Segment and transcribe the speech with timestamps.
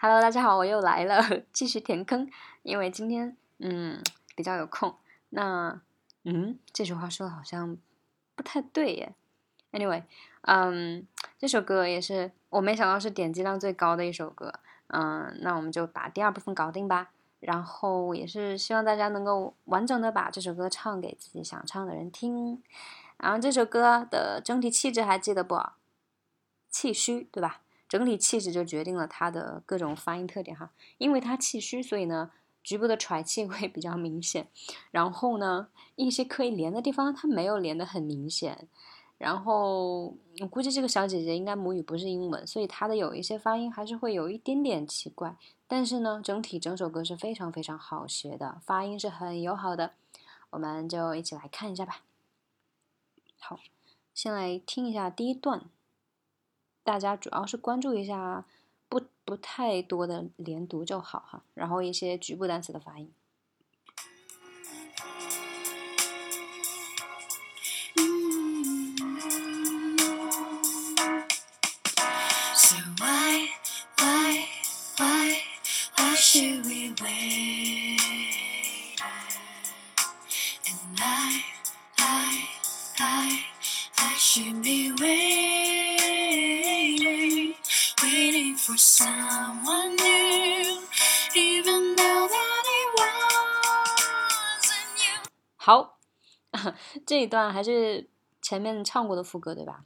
[0.00, 2.30] Hello，大家好，我又来了，继续填坑。
[2.62, 4.00] 因为今天嗯
[4.36, 4.94] 比较有空。
[5.30, 5.80] 那
[6.22, 7.76] 嗯这句话说的好像
[8.36, 9.12] 不太对耶。
[9.72, 10.04] Anyway，
[10.42, 11.04] 嗯
[11.36, 14.54] 这首歌也是我没想到是点击量最高的一首歌。
[14.86, 17.10] 嗯，那我们就把第二部分搞定吧。
[17.40, 22.62] 然后也是希望大家能够完整的把这首歌唱给自己想唱的人听。
[23.16, 25.60] 然后这首歌的整体气质还记得不？
[26.70, 27.62] 气虚，对吧？
[27.88, 30.70] 整体气质就决定了它的各种发音特点哈。
[30.98, 32.30] 因为它气虚，所以呢，
[32.62, 34.48] 局部的喘气 会比较明显。
[34.90, 38.68] 然后呢，一些可以连的地方，它没有连的很明显。
[39.16, 45.36] 然后我估计这个小姐姐应该母语不是英文，所以她的有一些发音还是会有一点点奇怪。
[45.66, 49.94] 但是呢，整体整首歌是非常非常好学的，发音是很友好的。
[50.50, 52.02] 我们就一起来看一下吧。
[53.38, 53.58] 好，
[54.14, 55.64] 先来听一下第一段。
[56.88, 58.46] 大家主要是关注一下
[58.88, 63.12] 不不太多的连读就好哈，然后一些局部单词的发音。
[95.68, 95.98] 好，
[97.04, 98.08] 这一段还是
[98.40, 99.84] 前面唱过的副歌对吧？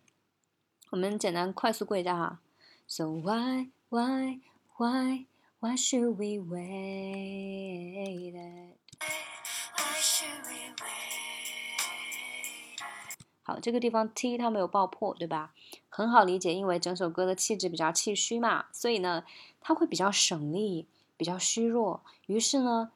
[0.91, 2.39] 我们简单快速过一下哈。
[2.87, 4.39] So why why
[4.77, 5.27] why
[5.59, 6.77] why should we wait?
[13.43, 15.53] 好，这个地方 t 它没有爆破对吧？
[15.89, 19.25] 很好理解，因为整首歌的气质比较气虚嘛，所以呢，
[19.61, 22.05] 它会比较省力，比较虚弱。
[22.27, 22.93] 于是呢。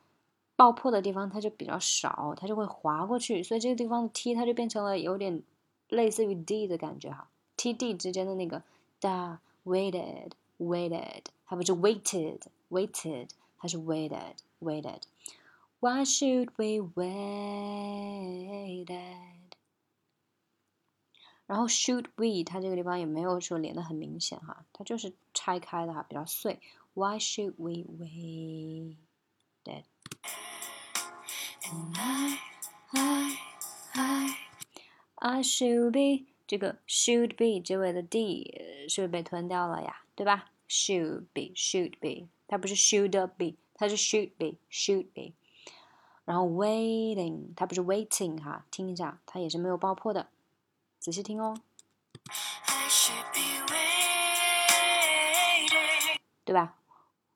[0.56, 5.42] 爆破的地方它就比较少，它就会滑过去，所以这个地方的 t 它就变成了有点
[5.88, 8.62] 类似于 d 的感觉哈，t d 之间的那个
[9.00, 12.40] da waited waited，它不是 waited
[12.70, 13.28] waited，
[13.58, 15.02] 它是 waited waited。
[15.78, 18.86] Why should we waited？
[21.46, 26.58] 然后 should we 它这个地方也没有说连的很明显哈，它就是拆开的哈，比较碎。
[26.94, 28.96] Why should we wait?
[35.15, 40.01] waited？I should be 这个 should be 结尾的 d 是不是被吞掉了呀？
[40.15, 40.51] 对吧？
[40.67, 45.33] should be should be 它不是 should be，它是 should be should be。
[46.25, 50.29] 然后 waiting 它不是 waiting 哈，听一下，它也是没有爆破的，
[50.99, 51.55] 仔细听哦。
[56.43, 56.75] 对吧？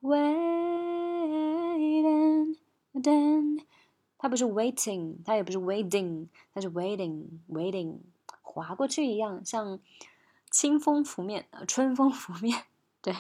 [0.02, 0.69] waiting
[2.95, 3.65] Then
[4.19, 8.01] 它不是 waiting，它也不是 waiting，它是 waiting，waiting，
[8.43, 9.81] 划过去一样，像
[10.51, 12.65] 清风拂面，呃，春风拂面。
[13.01, 13.17] 对，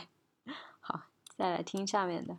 [0.81, 1.05] 好，
[1.39, 2.37] 再来听下面的。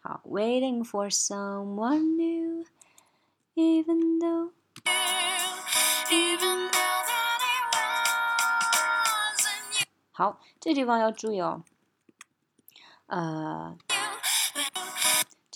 [0.00, 4.50] 好，waiting for someone new，even though。
[10.10, 11.62] 好，这地方要注意哦，
[13.06, 13.78] 呃。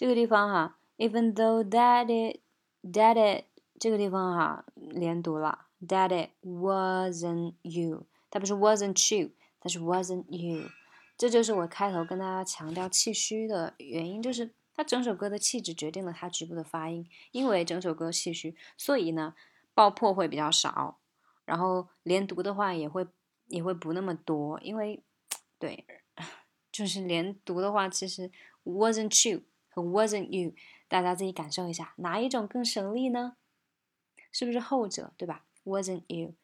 [0.01, 2.41] 这个地方哈，even though that it
[2.83, 3.45] that it
[3.79, 10.71] 这个地方哈连读了，that it wasn't you，它不是 wasn't you，它是 wasn't you，
[11.19, 19.35] 这就是我开头跟大家强调气虚的原因，就是它整首歌的气质决定了它局部的发音，因为整首歌气虚，所以呢
[19.75, 20.97] 爆破会比较少，
[21.45, 23.07] 然后连读的话也会
[23.49, 25.03] 也会不那么多，因为
[25.59, 25.85] 对，
[26.73, 28.31] 就是连读的话其实
[28.65, 29.43] wasn't you。
[29.71, 30.53] 和 wasn't you，
[30.89, 33.37] 大家自己感受一下，哪一种更省力呢？
[34.31, 36.35] 是不是后者，对吧？wasn't you，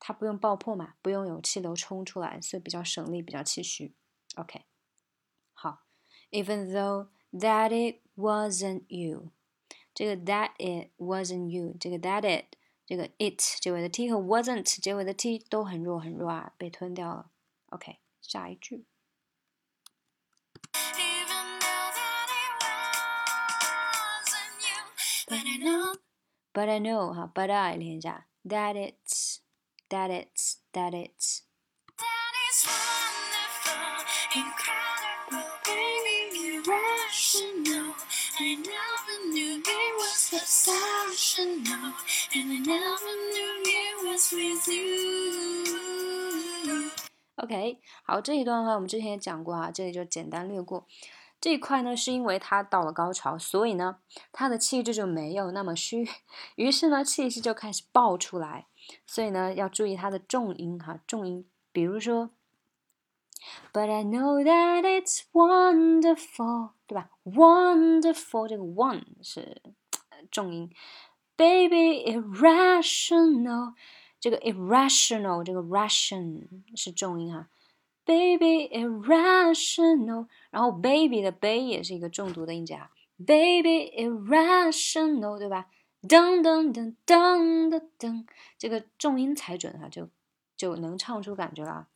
[0.00, 3.94] 它不用爆破嘛，不用有气流冲出来，所以比较省力，比较气虚。
[4.36, 4.64] OK，
[5.52, 5.84] 好
[6.30, 9.30] ，even though that it wasn't you，
[9.94, 12.56] 这个 that it wasn't you，这个 that it，
[12.86, 17.30] 这个 it 结尾的 t 和 wasn't 结尾的 t 都很弱很弱啊，被吞掉了。
[17.70, 18.86] OK，下一句。
[25.27, 25.95] But I know,
[26.53, 29.39] but I know 哈，but I 连一下，that it's,
[29.89, 31.43] that it's, that it's.
[31.97, 34.03] That is wonderful,
[34.35, 37.95] incredible, baby, irrational.
[38.39, 41.93] I never knew it was obsessional,
[42.33, 45.73] and I never knew it was with you.
[47.37, 50.85] OK，好，这一段的话我们之前也讲过啊，这里就简单略过。
[51.40, 53.98] 这一块呢，是因为它到了高潮，所以呢，
[54.32, 56.08] 它的气质就没有那么虚，
[56.56, 58.66] 于是呢，气息就开始爆出来。
[59.06, 62.30] 所以呢，要注意它的重音哈，重音，比如说
[63.72, 69.60] ，But I know that it's wonderful，对吧？Wonderful 这个 one 是
[70.30, 70.72] 重音
[71.36, 73.74] ，Baby irrational，
[74.18, 77.48] 这个 irrational 这个 ration 是重音哈
[78.08, 85.66] ，Baby irrational，然后 baby 的 bay 也是一个重读的音节啊，Baby irrational，对吧？
[86.00, 88.26] 噔噔噔噔噔噔，
[88.56, 90.08] 这个重音踩准哈，就
[90.56, 91.88] 就能唱出感觉了。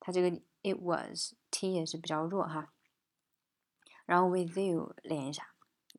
[0.00, 0.30] 它这个
[0.62, 2.72] it was t 也是比较弱哈。
[4.06, 5.46] 然后 with you 连一下，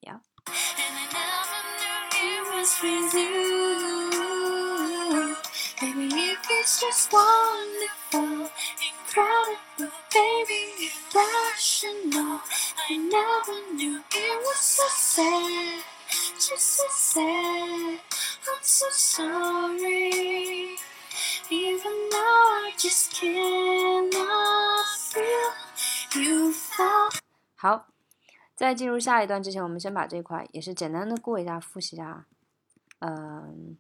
[0.02, 0.22] Yeah.
[0.48, 2.16] And I never knew it
[9.17, 9.49] was
[9.79, 9.91] with you.
[10.13, 12.41] Baby, if it's just wonderful, incredible, baby, irrational.
[12.89, 15.83] I never knew it was so sad,
[16.39, 18.01] just so sad.
[18.49, 20.77] I'm so sorry.
[21.51, 25.53] Even now I just cannot feel
[26.15, 27.11] you fall.
[27.57, 27.89] 好，
[28.57, 32.27] 在进入下一段之前，我们先把这块也是简单的过一下，复习一下。
[33.01, 33.79] 嗯，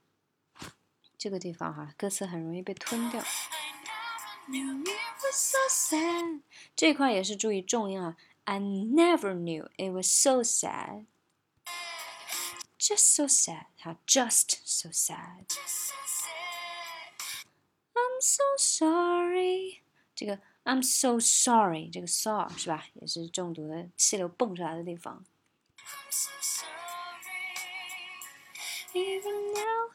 [1.18, 3.22] 这个地方哈，歌词很容易被吞掉。
[6.75, 8.15] 这块也是注意重音啊。
[8.45, 11.05] I never knew it was so sad.
[12.77, 13.65] Just so sad.
[13.81, 15.47] 好，just so sad.
[17.93, 19.81] I'm so sorry.
[20.15, 22.85] 这个 I'm so sorry，这个 so 是吧？
[22.93, 25.25] 也是中毒的气流蹦出来的地方。
[28.93, 29.91] Even now,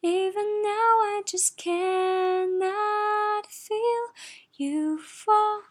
[0.00, 4.12] even now, I just cannot feel
[4.58, 5.64] you fall。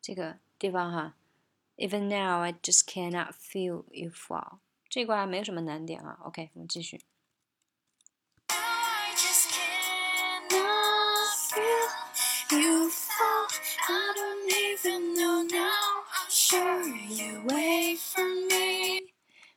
[0.00, 1.14] 这个地方哈。
[1.78, 4.60] Even now, I just cannot feel you fall。
[4.88, 6.18] 这块没有什么难点啊。
[6.22, 7.02] OK，我们继续。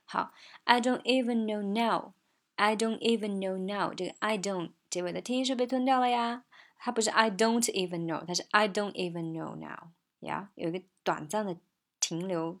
[0.04, 0.32] 好，
[0.64, 2.12] I don't even know now.
[2.56, 3.94] I don't even know now.
[3.94, 6.43] 这个 I don't 结尾的 t 是被吞掉了呀。
[6.78, 9.92] 它不是 I don't even know，它是 I don't even know now。
[10.20, 11.56] 呀，有一个短暂的。
[12.02, 12.58] 停留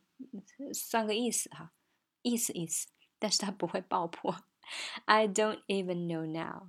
[0.74, 1.72] 算个意思哈，
[2.20, 2.88] 意思意思，
[3.18, 4.36] 但是它不会爆破。
[5.06, 6.68] I don't even know now.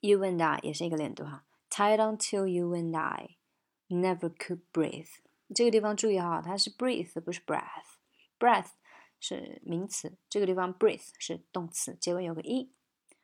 [0.01, 1.45] you and I 也是一个连读哈。
[1.71, 3.37] Tight until you and I
[3.89, 5.09] never could breathe。
[5.55, 8.71] 这个地方注意哈，它是 breathe 不是 breath。breath
[9.26, 12.72] 是名词，这个地方 breathe 是动词，结尾有个 e。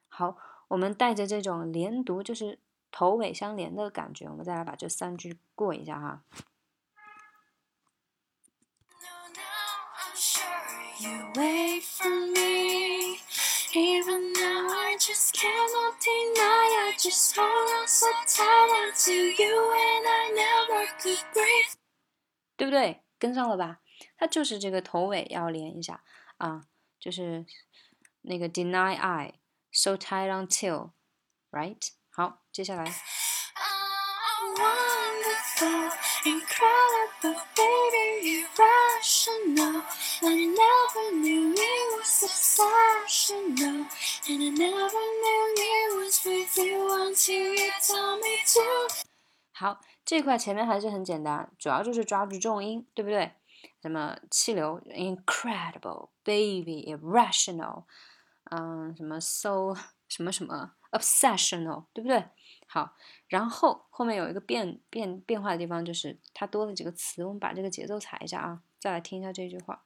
[0.07, 0.37] 好。
[0.71, 2.57] 我们带着这种连读，就是
[2.91, 6.23] 头尾相连的感觉，我们再来把这三句过一下哈。
[22.55, 23.01] 对不对？
[23.19, 23.81] 跟上了吧？
[24.17, 26.03] 它就是这个头尾要连一下
[26.37, 26.63] 啊，
[26.99, 27.45] 就是
[28.21, 29.33] 那个 deny I
[29.71, 30.91] so tight until
[31.51, 31.89] right。
[32.09, 32.91] 好，接下来。
[49.53, 53.31] 好，这块前面还是很简单，主要就是抓住重音，对不对？
[53.81, 57.85] 什么气流，incredible baby irrational，
[58.51, 59.75] 嗯，什么 so
[60.07, 62.23] 什么什么 obsessional，对不对？
[62.67, 62.95] 好，
[63.27, 69.83] 然后后面有一个变变变化的地方，就是它多了几个词，我们把这个节奏踩一下啊，再来听一下这句话。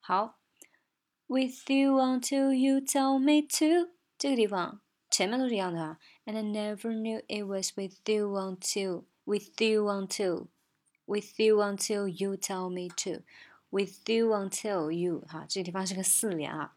[0.00, 0.43] 好。
[1.27, 4.81] With you until you tell me to，这个地方
[5.11, 5.99] 前面都是一样的哈。
[6.25, 10.47] And I never knew it was with you until with you until
[11.05, 13.23] with you until you tell me to
[13.69, 16.75] with you until you 哈，这个地方是个四连啊。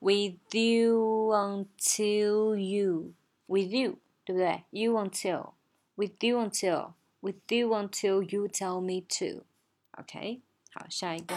[0.00, 3.14] With you until you
[3.46, 4.64] with you 对不对？
[4.70, 5.54] You until
[5.96, 10.42] with you until with you until you tell me to。OK，
[10.72, 11.34] 好，下一个。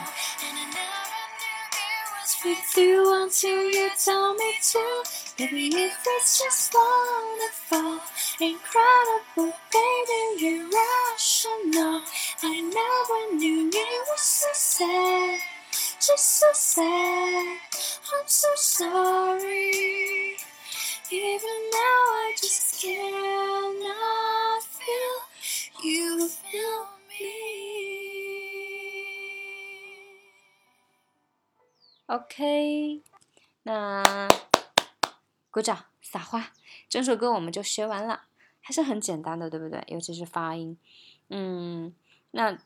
[2.44, 5.04] With you until you tell me to.
[5.38, 8.00] Baby, if it's just wonderful,
[8.40, 12.02] incredible, baby, irrational.
[12.42, 15.38] I never knew it was so sad,
[16.00, 17.58] just so sad.
[18.12, 20.36] I'm so sorry.
[21.12, 27.85] Even now, I just cannot feel you feel me.
[32.06, 33.02] OK，
[33.64, 34.28] 那
[35.50, 36.52] 鼓掌撒花，
[36.88, 38.26] 整首歌我们就学完了，
[38.60, 39.82] 还是很简单的，对不对？
[39.88, 40.78] 尤其是发音，
[41.30, 41.92] 嗯，
[42.30, 42.56] 那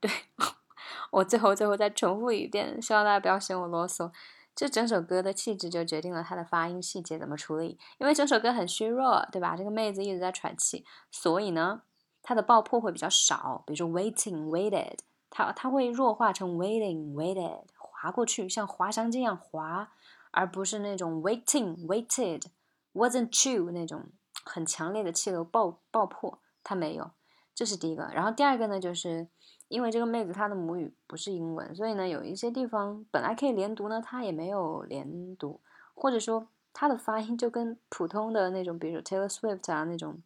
[0.00, 0.10] 对
[1.12, 4.10] 我最后最后再重复一遍，希望大家不要嫌我啰嗦。
[4.52, 9.54] 这整首歌的气质就决定了它的发音细节怎么处理，因为整首歌很虚弱，对吧？
[9.54, 11.82] 这个妹子一直在喘气，所以呢，
[12.20, 13.62] 它的爆破会比较少。
[13.64, 14.98] 比如说 waiting waited，
[15.30, 17.66] 它它会弱化成 waiting waited。
[18.06, 19.90] 滑过去，像滑翔机一样滑，
[20.30, 22.44] 而不是那种 waiting waited
[22.92, 24.12] wasn't true 那种
[24.44, 27.10] 很强烈的气流爆爆破，它没有。
[27.52, 28.04] 这是第一个。
[28.14, 29.26] 然后第二个呢，就是
[29.66, 35.60] 因为这个妹子她的母语不是英文，所以呢，有一些地方本来可以连读呢，她也没有连读，
[35.92, 40.22] 或者说她的发音就跟普通的那种，比如说 Taylor Swift 啊那种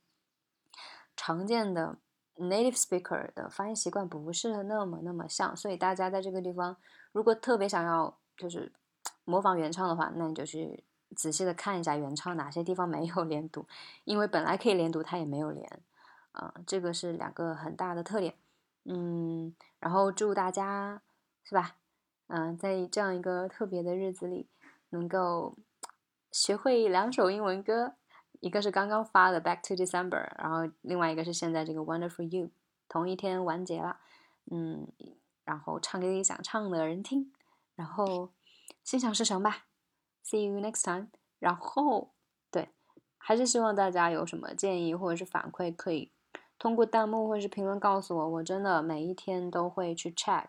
[1.17, 1.97] 常见的
[2.41, 6.77] native speaker 的发音习惯不是那么那么像，所以大家在这个地方。
[7.13, 8.73] 如果特别想要就是
[9.25, 10.85] 模仿原唱的话，那你就去
[11.17, 13.67] 仔细的看一下原唱哪些地方没有连读，
[14.05, 15.83] 因为本来可以连读，它也没有连，
[16.33, 18.35] 啊，这个是两个很大的特点，
[18.85, 21.03] 嗯，然后祝大家
[21.43, 21.77] 是吧，
[22.29, 24.49] 嗯，在这样一个特别的日子里，
[24.91, 25.57] 能够
[26.31, 27.95] 学会两首英文歌，
[28.41, 32.47] 一个是刚刚发的《Back to December》，然后另外一个是现在这个《Wonderful You》，
[32.89, 34.01] 同一天完结了，
[34.51, 34.89] 嗯。
[35.43, 37.33] 然后唱给你想唱的人听，
[37.75, 38.31] 然后
[38.85, 39.67] 心想事成吧。
[40.25, 41.09] See you next time。
[41.41, 42.13] 然后
[42.53, 42.69] 对，
[43.19, 46.13] 还是希望大家有什么建议或者是反馈，可以
[46.57, 48.29] 通过弹幕或者是评论告诉我。
[48.29, 50.47] 我真的每一天都会去 check。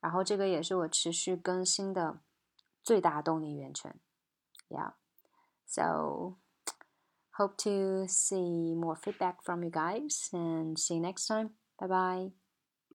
[0.00, 2.18] 然后这个也是我持续更新的
[2.82, 3.98] 最大动力源泉。
[4.68, 6.43] Yeah，so.。
[7.36, 11.50] Hope to see more feedback from you guys and see you next time.
[11.78, 12.43] Bye bye.